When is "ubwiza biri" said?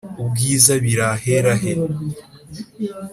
0.21-1.03